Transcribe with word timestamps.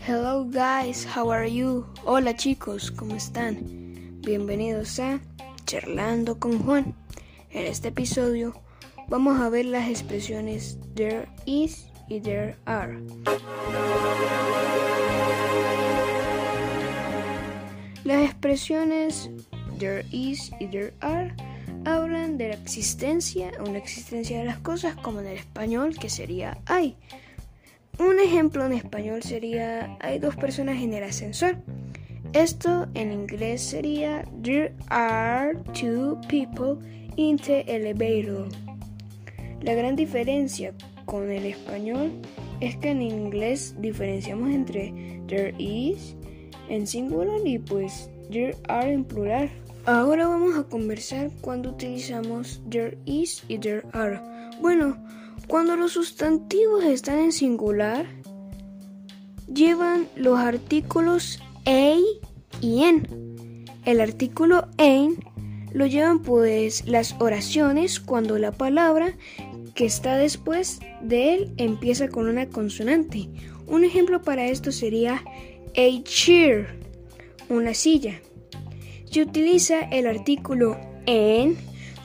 Hello 0.00 0.44
guys, 0.44 1.04
how 1.04 1.28
are 1.28 1.46
you? 1.46 1.84
Hola 2.06 2.34
chicos, 2.34 2.90
¿cómo 2.90 3.16
están? 3.16 3.60
Bienvenidos 4.22 4.98
a 4.98 5.20
Charlando 5.66 6.38
con 6.38 6.58
Juan. 6.60 6.94
En 7.50 7.66
este 7.66 7.88
episodio 7.88 8.54
vamos 9.08 9.38
a 9.38 9.50
ver 9.50 9.66
las 9.66 9.90
expresiones 9.90 10.78
there 10.94 11.28
is 11.44 11.90
y 12.08 12.20
there 12.20 12.56
are. 12.64 12.98
Las 18.04 18.22
expresiones 18.22 19.28
there 19.78 20.06
is 20.10 20.50
y 20.58 20.66
there 20.66 20.94
are 21.02 21.30
hablan 21.84 22.38
de 22.38 22.48
la 22.48 22.54
existencia 22.54 23.52
la 23.64 23.78
existencia 23.78 24.38
de 24.38 24.44
las 24.44 24.58
cosas 24.58 24.96
como 24.96 25.20
en 25.20 25.26
el 25.26 25.36
español 25.36 25.96
que 25.98 26.08
sería 26.08 26.58
hay. 26.66 26.96
Un 27.98 28.18
ejemplo 28.18 28.64
en 28.64 28.72
español 28.72 29.22
sería 29.22 29.96
hay 30.00 30.18
dos 30.18 30.36
personas 30.36 30.82
en 30.82 30.94
el 30.94 31.04
ascensor. 31.04 31.56
Esto 32.32 32.86
en 32.94 33.12
inglés 33.12 33.60
sería 33.62 34.24
There 34.42 34.72
are 34.88 35.56
two 35.72 36.20
people 36.28 36.78
in 37.16 37.36
the 37.36 37.60
elevator. 37.66 38.48
La 39.62 39.74
gran 39.74 39.96
diferencia 39.96 40.72
con 41.04 41.30
el 41.30 41.44
español 41.44 42.12
es 42.60 42.76
que 42.76 42.90
en 42.90 43.02
inglés 43.02 43.74
diferenciamos 43.78 44.50
entre 44.50 44.94
there 45.26 45.54
is 45.58 46.14
en 46.68 46.86
singular 46.86 47.40
y 47.44 47.58
pues 47.58 48.08
there 48.30 48.56
are 48.68 48.90
en 48.92 49.04
plural. 49.04 49.50
Ahora 49.86 50.28
vamos 50.28 50.56
a 50.56 50.64
conversar 50.64 51.30
cuando 51.40 51.70
utilizamos 51.70 52.60
there 52.68 52.98
is 53.06 53.42
y 53.48 53.58
there 53.58 53.82
are. 53.92 54.20
Bueno, 54.60 55.02
cuando 55.46 55.74
los 55.74 55.92
sustantivos 55.92 56.84
están 56.84 57.18
en 57.18 57.32
singular, 57.32 58.06
llevan 59.52 60.06
los 60.16 60.38
artículos 60.38 61.40
a 61.64 61.96
y 62.60 62.82
en. 62.82 63.64
El 63.86 64.00
artículo 64.00 64.68
en 64.76 65.16
lo 65.72 65.86
llevan 65.86 66.20
pues 66.20 66.86
las 66.86 67.16
oraciones 67.18 68.00
cuando 68.00 68.38
la 68.38 68.52
palabra 68.52 69.16
que 69.74 69.86
está 69.86 70.16
después 70.16 70.80
de 71.00 71.34
él 71.34 71.54
empieza 71.56 72.08
con 72.08 72.28
una 72.28 72.48
consonante. 72.48 73.30
Un 73.66 73.84
ejemplo 73.84 74.20
para 74.20 74.46
esto 74.46 74.72
sería 74.72 75.24
a 75.74 76.02
chair, 76.04 76.66
una 77.48 77.72
silla. 77.72 78.20
Se 79.10 79.22
utiliza 79.22 79.80
el 79.80 80.06
artículo 80.06 80.78
en 81.06 81.56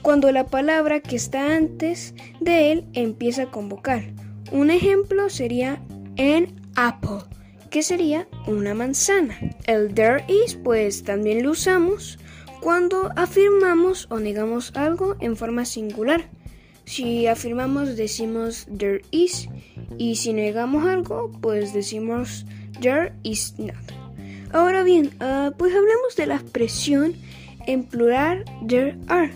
cuando 0.00 0.32
la 0.32 0.46
palabra 0.46 1.00
que 1.00 1.16
está 1.16 1.54
antes 1.54 2.14
de 2.40 2.72
él 2.72 2.84
empieza 2.94 3.46
con 3.46 3.68
vocal. 3.68 4.14
Un 4.52 4.70
ejemplo 4.70 5.28
sería 5.28 5.82
an 6.18 6.54
apple, 6.76 7.28
que 7.70 7.82
sería 7.82 8.26
una 8.46 8.74
manzana. 8.74 9.38
El 9.66 9.92
there 9.94 10.24
is, 10.28 10.54
pues 10.56 11.02
también 11.04 11.42
lo 11.42 11.50
usamos 11.50 12.18
cuando 12.60 13.10
afirmamos 13.16 14.06
o 14.10 14.18
negamos 14.18 14.72
algo 14.74 15.16
en 15.20 15.36
forma 15.36 15.66
singular. 15.66 16.30
Si 16.86 17.26
afirmamos 17.26 17.96
decimos 17.96 18.66
there 18.78 19.02
is 19.10 19.48
y 19.98 20.16
si 20.16 20.32
negamos 20.32 20.86
algo 20.86 21.30
pues 21.42 21.74
decimos 21.74 22.46
there 22.80 23.12
is 23.22 23.58
not. 23.58 23.93
Ahora 24.54 24.84
bien, 24.84 25.06
uh, 25.20 25.50
pues 25.56 25.74
hablemos 25.74 26.14
de 26.16 26.26
la 26.26 26.36
expresión 26.36 27.16
en 27.66 27.82
plural 27.82 28.44
there 28.64 28.96
are. 29.08 29.32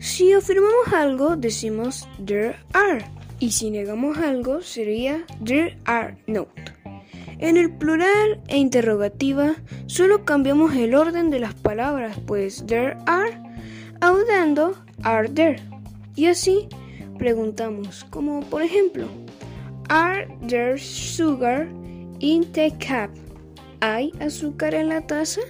Si 0.00 0.32
afirmamos 0.32 0.92
algo, 0.92 1.36
decimos 1.36 2.08
there 2.26 2.56
are. 2.72 3.04
Y 3.38 3.52
si 3.52 3.70
negamos 3.70 4.18
algo, 4.18 4.60
sería 4.60 5.24
there 5.44 5.78
are 5.84 6.16
not. 6.26 6.48
En 7.38 7.56
el 7.56 7.70
plural 7.70 8.40
e 8.48 8.58
interrogativa, 8.58 9.54
solo 9.86 10.24
cambiamos 10.24 10.74
el 10.74 10.96
orden 10.96 11.30
de 11.30 11.38
las 11.38 11.54
palabras, 11.54 12.18
pues 12.26 12.64
there 12.66 12.96
are, 13.06 13.40
audando 14.00 14.74
are 15.04 15.28
there. 15.28 15.62
Y 16.16 16.26
así 16.26 16.68
preguntamos, 17.18 18.04
como 18.10 18.40
por 18.40 18.62
ejemplo, 18.62 19.06
Are 19.88 20.26
there 20.48 20.76
sugar 20.76 21.68
in 22.18 22.50
the 22.50 22.72
cup? 22.80 23.29
¿Hay 23.82 24.12
azúcar 24.20 24.74
en 24.74 24.90
la 24.90 25.00
taza? 25.00 25.40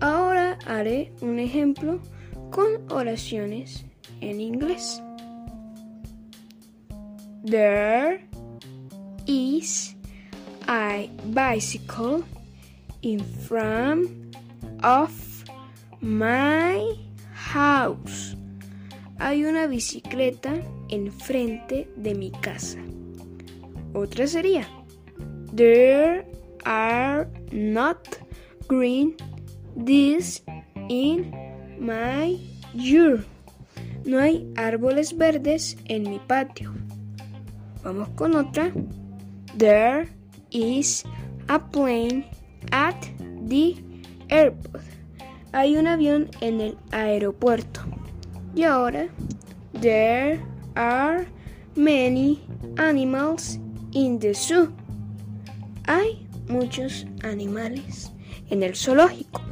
Ahora 0.00 0.58
haré 0.64 1.12
un 1.20 1.40
ejemplo 1.40 2.00
con 2.50 2.66
oraciones 2.90 3.84
en 4.20 4.40
inglés. 4.40 5.02
There 7.44 8.24
is 9.26 9.96
a 10.68 11.08
bicycle 11.26 12.22
in 13.00 13.18
front 13.20 14.36
of 14.84 15.10
my 16.00 16.80
house. 17.34 18.36
Hay 19.18 19.44
una 19.44 19.66
bicicleta 19.66 20.54
enfrente 20.90 21.88
de 21.96 22.14
mi 22.14 22.30
casa. 22.30 22.78
Otra 23.94 24.28
sería 24.28 24.68
There 25.56 26.24
are 26.64 27.28
not 27.50 28.18
green 28.68 29.16
this 29.76 30.42
in 30.88 31.32
my 31.78 32.38
yard. 32.74 33.24
No 34.04 34.18
hay 34.18 34.46
árboles 34.56 35.16
verdes 35.16 35.76
en 35.86 36.02
mi 36.10 36.18
patio. 36.18 36.72
Vamos 37.84 38.08
con 38.16 38.34
otra. 38.34 38.72
There 39.56 40.08
is 40.50 41.04
a 41.48 41.58
plane 41.58 42.24
at 42.72 42.96
the 43.46 43.76
airport. 44.28 44.82
Hay 45.52 45.76
un 45.76 45.86
avión 45.86 46.30
en 46.40 46.60
el 46.60 46.78
aeropuerto. 46.90 47.80
Y 48.54 48.64
ahora, 48.64 49.08
there 49.80 50.40
are 50.74 51.26
many 51.76 52.40
animals 52.76 53.58
in 53.92 54.18
the 54.18 54.34
zoo. 54.34 54.72
Hay 55.86 56.26
muchos 56.52 57.06
animales 57.22 58.12
en 58.50 58.62
el 58.62 58.76
zoológico. 58.76 59.42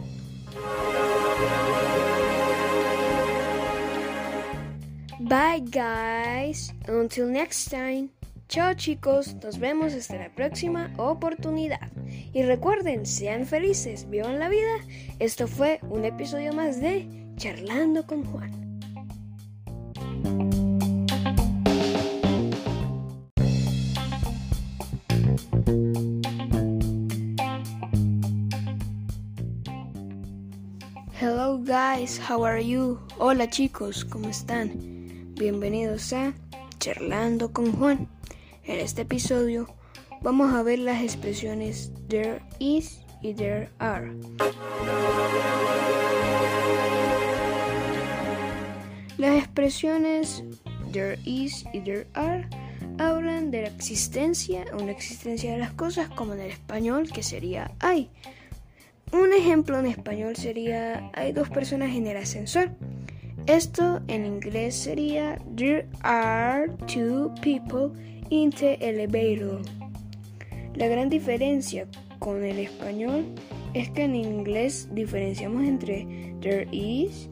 Bye 5.19 5.63
guys, 5.71 6.75
until 6.89 7.31
next 7.31 7.71
time. 7.71 8.11
Chao 8.49 8.75
chicos, 8.75 9.37
nos 9.45 9.59
vemos 9.59 9.95
hasta 9.95 10.17
la 10.17 10.35
próxima 10.35 10.93
oportunidad. 10.97 11.91
Y 12.33 12.43
recuerden, 12.43 13.07
sean 13.07 13.47
felices, 13.47 14.11
vivan 14.11 14.41
la 14.41 14.49
vida. 14.49 14.75
Esto 15.21 15.47
fue 15.47 15.79
un 15.89 16.05
episodio 16.05 16.53
más 16.53 16.81
de 16.81 17.09
Charlando 17.37 18.07
con 18.07 18.25
Juan. 18.25 18.60
Guys, 31.71 32.19
how 32.19 32.43
are 32.43 32.61
you? 32.61 32.99
Hola 33.21 33.49
chicos, 33.49 34.05
¿cómo 34.05 34.29
están? 34.29 34.73
Bienvenidos 35.37 36.13
a 36.13 36.35
Charlando 36.81 37.53
con 37.53 37.71
Juan. 37.71 38.09
En 38.65 38.81
este 38.81 39.03
episodio 39.03 39.73
vamos 40.21 40.53
a 40.53 40.65
ver 40.65 40.81
las 40.81 41.01
expresiones 41.01 41.93
there 42.09 42.43
is 42.59 43.05
y 43.23 43.35
there 43.35 43.71
are. 43.79 44.11
Las 49.17 49.39
expresiones 49.39 50.43
there 50.91 51.21
is 51.25 51.65
y 51.73 51.83
there 51.83 52.09
are 52.15 52.49
hablan 52.99 53.53
de 53.53 53.63
la 53.63 53.69
existencia 53.69 54.65
o 54.73 54.85
la 54.85 54.91
existencia 54.91 55.53
de 55.53 55.59
las 55.59 55.73
cosas 55.75 56.09
como 56.17 56.35
en 56.35 56.41
el 56.41 56.51
español 56.51 57.09
que 57.13 57.23
sería 57.23 57.71
hay. 57.79 58.11
Un 59.13 59.33
ejemplo 59.33 59.79
en 59.79 59.87
español 59.87 60.37
sería 60.37 61.11
hay 61.15 61.33
dos 61.33 61.49
personas 61.51 61.95
en 61.97 62.07
el 62.07 62.17
ascensor. 62.17 62.71
Esto 63.47 64.01
en 64.07 64.25
inglés 64.25 64.77
sería 64.77 65.37
There 65.57 65.89
are 66.03 66.69
two 66.87 67.33
people 67.43 67.91
in 68.29 68.51
the 68.51 68.75
elevator. 68.81 69.63
La 70.77 70.87
gran 70.87 71.09
diferencia 71.09 71.89
con 72.21 72.45
el 72.45 72.61
español 72.61 73.25
es 73.75 73.91
que 73.91 74.05
en 74.05 74.15
inglés 74.15 74.89
diferenciamos 74.93 75.65
entre 75.65 76.07
there 76.41 76.69
is 76.71 77.29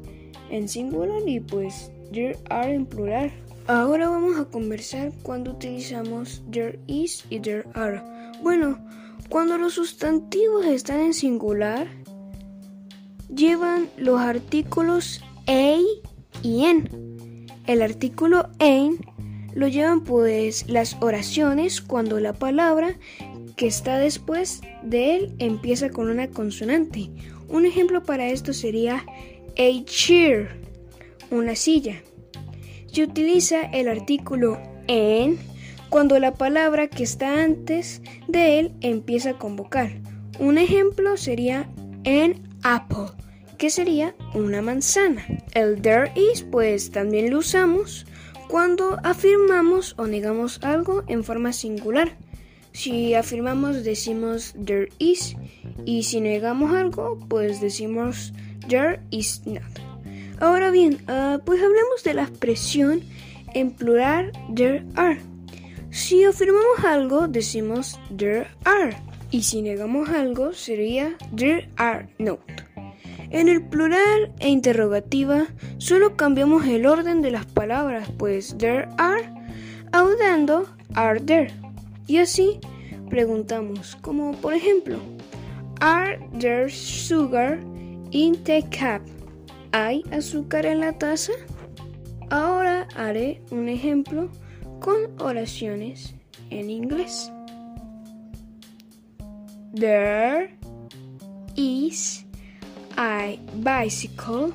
en 0.50 0.68
singular 0.68 1.20
y 1.26 1.38
pues 1.38 1.92
there 2.12 2.36
are 2.50 2.74
en 2.74 2.86
plural. 2.86 3.30
Ahora 3.68 4.08
vamos 4.08 4.40
a 4.40 4.46
conversar 4.46 5.12
cuando 5.22 5.52
utilizamos 5.52 6.42
there 6.50 6.80
is 6.88 7.24
y 7.30 7.38
there 7.38 7.64
are. 7.74 8.02
Bueno, 8.42 8.78
cuando 9.28 9.58
los 9.58 9.74
sustantivos 9.74 10.64
están 10.66 11.00
en 11.00 11.14
singular, 11.14 11.86
llevan 13.34 13.88
los 13.96 14.20
artículos 14.20 15.20
a 15.46 15.76
y 16.42 16.64
en. 16.64 17.46
El 17.66 17.82
artículo 17.82 18.48
en 18.58 18.98
lo 19.54 19.68
llevan 19.68 20.04
pues 20.04 20.68
las 20.68 20.96
oraciones 21.00 21.80
cuando 21.80 22.20
la 22.20 22.32
palabra 22.32 22.96
que 23.56 23.66
está 23.66 23.98
después 23.98 24.60
de 24.82 25.16
él 25.16 25.34
empieza 25.38 25.90
con 25.90 26.08
una 26.08 26.28
consonante. 26.28 27.10
Un 27.48 27.66
ejemplo 27.66 28.04
para 28.04 28.28
esto 28.28 28.52
sería 28.52 29.04
a 29.58 29.84
chair, 29.84 30.48
una 31.30 31.56
silla. 31.56 32.02
Se 32.92 33.02
utiliza 33.02 33.62
el 33.62 33.88
artículo 33.88 34.58
en 34.86 35.38
cuando 35.90 36.18
la 36.18 36.34
palabra 36.34 36.88
que 36.88 37.02
está 37.02 37.42
antes 37.42 38.02
de 38.26 38.58
él 38.58 38.72
empieza 38.80 39.34
con 39.34 39.56
vocal. 39.56 40.00
Un 40.38 40.58
ejemplo 40.58 41.16
sería 41.16 41.68
an 42.04 42.42
apple, 42.62 43.06
que 43.56 43.70
sería 43.70 44.14
una 44.34 44.62
manzana. 44.62 45.24
El 45.54 45.80
there 45.82 46.12
is, 46.14 46.42
pues 46.42 46.90
también 46.90 47.30
lo 47.30 47.38
usamos 47.38 48.06
cuando 48.48 48.98
afirmamos 49.02 49.94
o 49.98 50.06
negamos 50.06 50.60
algo 50.62 51.04
en 51.06 51.24
forma 51.24 51.52
singular. 51.52 52.16
Si 52.72 53.14
afirmamos 53.14 53.82
decimos 53.84 54.54
there 54.64 54.88
is 54.98 55.36
y 55.84 56.04
si 56.04 56.20
negamos 56.20 56.74
algo 56.74 57.18
pues 57.28 57.60
decimos 57.60 58.32
there 58.68 59.00
is 59.10 59.42
not. 59.46 59.62
Ahora 60.40 60.70
bien, 60.70 60.94
uh, 61.08 61.40
pues 61.44 61.60
hablemos 61.60 62.04
de 62.04 62.14
la 62.14 62.22
expresión 62.22 63.02
en 63.54 63.72
plural 63.72 64.32
there 64.54 64.84
are. 64.94 65.18
Si 65.98 66.22
afirmamos 66.22 66.84
algo 66.84 67.26
decimos 67.26 67.98
there 68.16 68.46
are 68.64 68.96
y 69.32 69.42
si 69.42 69.62
negamos 69.62 70.08
algo 70.08 70.52
sería 70.52 71.16
there 71.34 71.68
are 71.76 72.08
not. 72.20 72.38
En 73.30 73.48
el 73.48 73.64
plural 73.66 74.32
e 74.38 74.48
interrogativa 74.48 75.48
solo 75.78 76.16
cambiamos 76.16 76.66
el 76.66 76.86
orden 76.86 77.20
de 77.20 77.32
las 77.32 77.46
palabras, 77.46 78.08
pues 78.16 78.56
there 78.58 78.86
are 78.96 79.28
audando 79.90 80.68
are 80.94 81.18
there. 81.18 81.52
Y 82.06 82.18
así 82.18 82.60
preguntamos, 83.10 83.96
como 84.00 84.32
por 84.40 84.54
ejemplo, 84.54 85.00
Are 85.80 86.20
there 86.38 86.70
sugar 86.70 87.58
in 88.12 88.40
the 88.44 88.62
cup? 88.70 89.02
¿Hay 89.72 90.04
azúcar 90.12 90.64
en 90.64 90.78
la 90.78 90.92
taza? 90.92 91.32
Ahora 92.30 92.86
haré 92.94 93.42
un 93.50 93.68
ejemplo 93.68 94.30
con 94.88 95.20
oraciones 95.20 96.14
en 96.48 96.70
inglés. 96.70 97.30
There 99.74 100.56
is 101.56 102.24
a 102.96 103.38
bicycle 103.56 104.54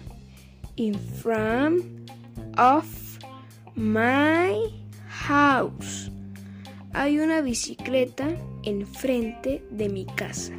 in 0.76 0.96
front 0.96 2.10
of 2.58 2.86
my 3.76 4.56
house. 5.08 6.10
Hay 6.96 7.20
una 7.20 7.42
bicicleta 7.42 8.28
enfrente 8.64 9.64
de 9.70 9.88
mi 9.88 10.06
casa. 10.06 10.54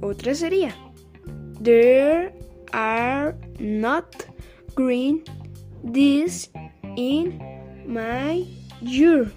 Otra 0.00 0.34
sería 0.34 0.74
There 1.62 2.34
are 2.72 3.36
not 3.60 4.26
green 4.74 5.22
this 5.84 6.50
in 6.96 7.45
my 7.86 8.46
yard. 8.82 9.32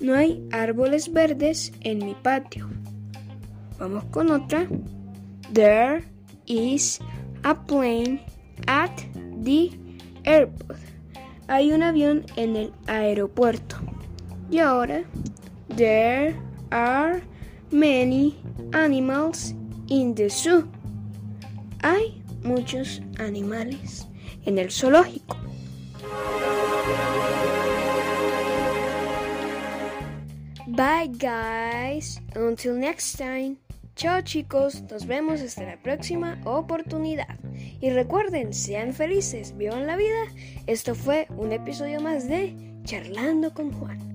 No 0.00 0.14
hay 0.14 0.46
árboles 0.52 1.12
verdes 1.12 1.72
en 1.80 2.04
mi 2.04 2.14
patio. 2.14 2.68
Vamos 3.78 4.04
con 4.10 4.30
otra. 4.30 4.66
There 5.52 6.04
is 6.46 7.00
a 7.42 7.54
plane 7.54 8.20
at 8.66 8.90
the 9.42 9.70
airport. 10.24 10.78
Hay 11.48 11.72
un 11.72 11.82
avión 11.82 12.24
en 12.36 12.56
el 12.56 12.72
aeropuerto. 12.86 13.76
Y 14.50 14.58
ahora, 14.58 15.04
there 15.76 16.34
are 16.70 17.22
many 17.70 18.36
animals 18.72 19.54
in 19.88 20.14
the 20.14 20.30
zoo. 20.30 20.68
Hay 21.82 22.22
muchos 22.42 23.02
animales 23.18 24.06
en 24.46 24.58
el 24.58 24.70
zoológico. 24.70 25.36
Bye 30.76 31.06
guys, 31.06 32.20
until 32.34 32.74
next 32.74 33.16
time. 33.16 33.58
Chao 33.94 34.22
chicos, 34.22 34.82
nos 34.90 35.06
vemos 35.06 35.40
hasta 35.40 35.62
la 35.62 35.76
próxima 35.80 36.40
oportunidad. 36.44 37.38
Y 37.80 37.90
recuerden, 37.90 38.52
sean 38.52 38.92
felices, 38.92 39.56
vivan 39.56 39.86
la 39.86 39.94
vida. 39.94 40.26
Esto 40.66 40.96
fue 40.96 41.28
un 41.36 41.52
episodio 41.52 42.00
más 42.00 42.26
de 42.28 42.56
Charlando 42.82 43.54
con 43.54 43.70
Juan. 43.70 44.13